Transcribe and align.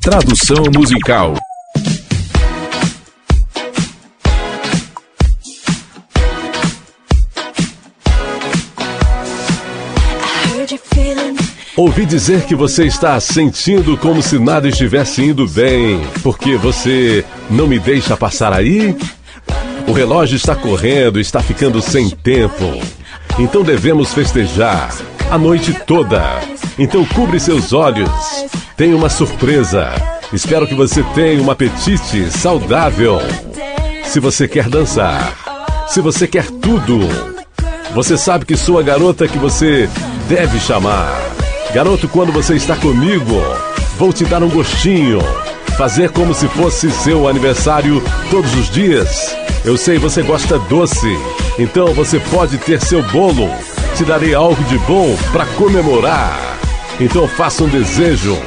Tradução 0.00 0.64
musical. 0.74 1.34
Ouvi 11.76 12.06
dizer 12.06 12.46
que 12.46 12.54
você 12.54 12.86
está 12.86 13.20
sentindo 13.20 13.94
como 13.98 14.22
se 14.22 14.38
nada 14.38 14.68
estivesse 14.68 15.22
indo 15.22 15.46
bem, 15.46 16.00
porque 16.22 16.56
você 16.56 17.22
não 17.50 17.66
me 17.66 17.78
deixa 17.78 18.16
passar 18.16 18.54
aí? 18.54 18.96
O 19.86 19.92
relógio 19.92 20.36
está 20.36 20.56
correndo, 20.56 21.20
está 21.20 21.42
ficando 21.42 21.82
sem 21.82 22.08
tempo. 22.08 22.64
Então 23.38 23.62
devemos 23.62 24.14
festejar 24.14 24.96
a 25.30 25.36
noite 25.36 25.74
toda. 25.86 26.40
Então 26.78 27.04
cubre 27.04 27.38
seus 27.38 27.74
olhos. 27.74 28.10
Tem 28.80 28.94
uma 28.94 29.10
surpresa. 29.10 29.92
Espero 30.32 30.66
que 30.66 30.74
você 30.74 31.02
tenha 31.14 31.42
um 31.42 31.50
apetite 31.50 32.30
saudável. 32.30 33.18
Se 34.04 34.18
você 34.18 34.48
quer 34.48 34.70
dançar, 34.70 35.84
se 35.86 36.00
você 36.00 36.26
quer 36.26 36.46
tudo, 36.46 36.98
você 37.92 38.16
sabe 38.16 38.46
que 38.46 38.56
sou 38.56 38.78
a 38.78 38.82
garota 38.82 39.28
que 39.28 39.36
você 39.36 39.86
deve 40.30 40.58
chamar. 40.58 41.14
Garoto, 41.74 42.08
quando 42.08 42.32
você 42.32 42.54
está 42.54 42.74
comigo, 42.74 43.34
vou 43.98 44.14
te 44.14 44.24
dar 44.24 44.42
um 44.42 44.48
gostinho. 44.48 45.18
Fazer 45.76 46.08
como 46.12 46.32
se 46.32 46.48
fosse 46.48 46.90
seu 46.90 47.28
aniversário 47.28 48.02
todos 48.30 48.54
os 48.54 48.70
dias. 48.70 49.36
Eu 49.62 49.76
sei 49.76 49.98
você 49.98 50.22
gosta 50.22 50.58
doce, 50.58 51.18
então 51.58 51.92
você 51.92 52.18
pode 52.18 52.56
ter 52.56 52.80
seu 52.80 53.02
bolo. 53.10 53.50
Te 53.94 54.06
darei 54.06 54.32
algo 54.32 54.64
de 54.64 54.78
bom 54.78 55.14
para 55.32 55.44
comemorar. 55.44 56.56
Então 56.98 57.28
faça 57.28 57.62
um 57.62 57.68
desejo. 57.68 58.38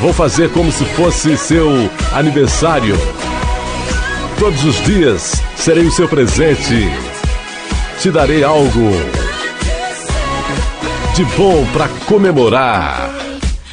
Vou 0.00 0.12
fazer 0.12 0.50
como 0.50 0.70
se 0.70 0.84
fosse 0.84 1.36
seu 1.36 1.68
aniversário. 2.12 2.96
Todos 4.38 4.62
os 4.64 4.76
dias 4.84 5.42
serei 5.56 5.86
o 5.86 5.92
seu 5.92 6.08
presente. 6.08 6.88
Te 8.00 8.10
darei 8.10 8.44
algo 8.44 8.92
de 11.14 11.24
bom 11.36 11.66
para 11.72 11.88
comemorar. 12.06 13.10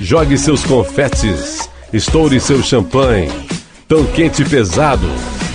Jogue 0.01 0.35
seus 0.35 0.63
confetes, 0.63 1.69
estoure 1.93 2.39
seu 2.39 2.63
champanhe, 2.63 3.29
tão 3.87 4.03
quente 4.05 4.41
e 4.41 4.45
pesado, 4.45 5.07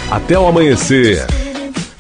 até 0.09 0.39
o 0.39 0.47
amanhecer. 0.47 1.27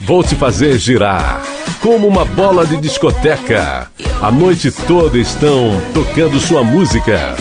Vou 0.00 0.22
te 0.22 0.36
fazer 0.36 0.78
girar 0.78 1.42
como 1.80 2.06
uma 2.06 2.24
bola 2.24 2.64
de 2.64 2.76
discoteca. 2.76 3.90
A 4.22 4.30
noite 4.30 4.70
toda 4.70 5.18
estão 5.18 5.80
tocando 5.92 6.38
sua 6.38 6.62
música. 6.62 7.34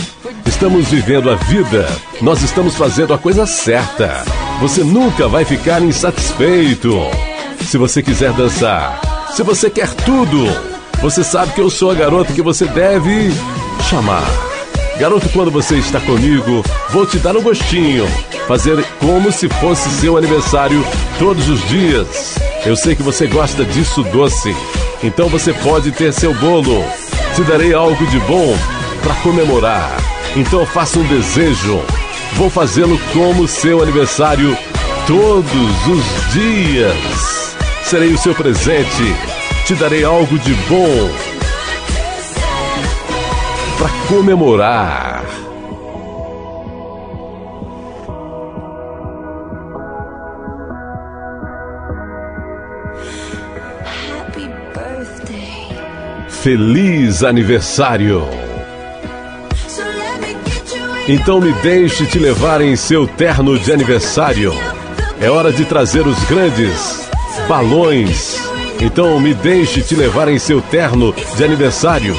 Estamos 0.46 0.88
vivendo 0.88 1.30
a 1.30 1.34
vida, 1.36 1.88
nós 2.20 2.42
estamos 2.42 2.74
fazendo 2.74 3.14
a 3.14 3.18
coisa 3.18 3.46
certa. 3.46 4.24
Você 4.60 4.82
nunca 4.82 5.28
vai 5.28 5.44
ficar 5.44 5.82
insatisfeito. 5.82 6.92
Se 7.64 7.78
você 7.78 8.02
quiser 8.02 8.32
dançar, 8.32 9.00
se 9.34 9.42
você 9.42 9.70
quer 9.70 9.88
tudo, 9.94 10.46
você 11.00 11.22
sabe 11.22 11.52
que 11.52 11.60
eu 11.60 11.70
sou 11.70 11.90
a 11.90 11.94
garota 11.94 12.32
que 12.32 12.42
você 12.42 12.66
deve 12.66 13.30
chamar. 13.88 14.24
Garoto, 14.98 15.28
quando 15.30 15.50
você 15.50 15.76
está 15.76 15.98
comigo, 16.00 16.62
vou 16.90 17.06
te 17.06 17.18
dar 17.18 17.36
um 17.36 17.42
gostinho. 17.42 18.06
Fazer 18.46 18.84
como 18.98 19.32
se 19.32 19.48
fosse 19.48 19.88
seu 19.88 20.16
aniversário 20.16 20.84
todos 21.18 21.48
os 21.48 21.66
dias. 21.68 22.34
Eu 22.66 22.76
sei 22.76 22.94
que 22.94 23.02
você 23.02 23.26
gosta 23.26 23.64
disso 23.64 24.02
doce. 24.04 24.54
Então 25.02 25.28
você 25.28 25.52
pode 25.54 25.90
ter 25.92 26.12
seu 26.12 26.34
bolo. 26.34 26.84
Te 27.34 27.42
darei 27.44 27.72
algo 27.72 28.06
de 28.08 28.18
bom 28.20 28.54
para 29.02 29.14
comemorar. 29.22 29.99
Então 30.36 30.64
faça 30.66 30.98
um 30.98 31.06
desejo. 31.06 31.80
Vou 32.34 32.48
fazê-lo 32.48 32.98
como 33.12 33.48
seu 33.48 33.82
aniversário 33.82 34.56
todos 35.06 35.86
os 35.86 36.32
dias. 36.32 37.56
Serei 37.84 38.12
o 38.12 38.18
seu 38.18 38.34
presente 38.34 39.14
te 39.70 39.76
darei 39.76 40.02
algo 40.02 40.36
de 40.40 40.52
bom 40.68 41.10
para 43.78 43.88
comemorar. 44.08 45.24
Feliz 56.28 57.22
aniversário! 57.22 58.49
Então 61.08 61.40
me 61.40 61.52
deixe 61.54 62.06
te 62.06 62.18
levar 62.18 62.60
em 62.60 62.76
seu 62.76 63.06
terno 63.06 63.58
de 63.58 63.72
aniversário. 63.72 64.54
É 65.20 65.30
hora 65.30 65.52
de 65.52 65.64
trazer 65.64 66.06
os 66.06 66.18
grandes 66.24 67.08
balões 67.48 68.50
então 68.80 69.20
me 69.20 69.34
deixe 69.34 69.82
te 69.82 69.94
levar 69.94 70.28
em 70.28 70.38
seu 70.38 70.62
terno 70.62 71.14
de 71.36 71.44
aniversário. 71.44 72.16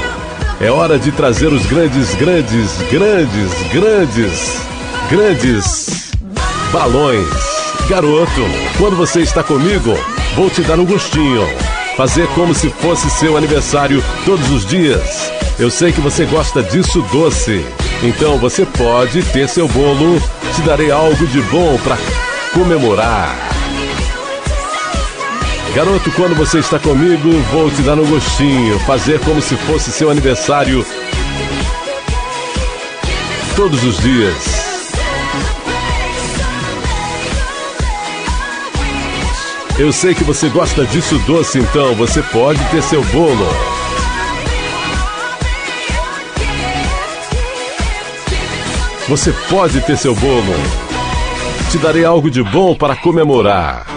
É 0.59 0.69
hora 0.69 0.99
de 0.99 1.11
trazer 1.11 1.47
os 1.47 1.65
grandes, 1.65 2.13
grandes, 2.13 2.77
grandes, 2.91 3.51
grandes, 3.73 4.61
grandes 5.09 6.11
balões. 6.71 7.27
Garoto, 7.89 8.45
quando 8.77 8.95
você 8.95 9.21
está 9.21 9.43
comigo, 9.43 9.97
vou 10.35 10.51
te 10.51 10.61
dar 10.61 10.79
um 10.79 10.85
gostinho. 10.85 11.47
Fazer 11.97 12.27
como 12.35 12.53
se 12.53 12.69
fosse 12.69 13.09
seu 13.09 13.35
aniversário 13.35 14.03
todos 14.23 14.51
os 14.51 14.63
dias. 14.63 15.40
Eu 15.61 15.69
sei 15.69 15.91
que 15.91 16.01
você 16.01 16.25
gosta 16.25 16.63
disso 16.63 17.03
doce. 17.11 17.63
Então 18.01 18.39
você 18.39 18.65
pode 18.65 19.21
ter 19.25 19.47
seu 19.47 19.67
bolo. 19.67 20.19
Te 20.55 20.61
darei 20.63 20.89
algo 20.89 21.27
de 21.27 21.39
bom 21.43 21.77
para 21.83 21.95
comemorar. 22.51 23.37
Garoto, 25.75 26.11
quando 26.13 26.33
você 26.33 26.57
está 26.57 26.79
comigo, 26.79 27.29
vou 27.51 27.69
te 27.69 27.83
dar 27.83 27.99
um 27.99 28.07
gostinho, 28.07 28.79
fazer 28.79 29.19
como 29.19 29.39
se 29.39 29.55
fosse 29.55 29.91
seu 29.91 30.09
aniversário 30.09 30.83
todos 33.55 33.83
os 33.83 33.99
dias. 33.99 34.35
Eu 39.77 39.93
sei 39.93 40.15
que 40.15 40.23
você 40.23 40.49
gosta 40.49 40.83
disso 40.85 41.19
doce, 41.19 41.59
então 41.59 41.93
você 41.93 42.23
pode 42.23 42.59
ter 42.71 42.81
seu 42.81 43.03
bolo. 43.03 43.80
Você 49.07 49.33
pode 49.49 49.81
ter 49.81 49.97
seu 49.97 50.15
bolo. 50.15 50.53
Te 51.71 51.77
darei 51.79 52.05
algo 52.05 52.29
de 52.29 52.43
bom 52.43 52.75
para 52.75 52.95
comemorar. 52.95 53.90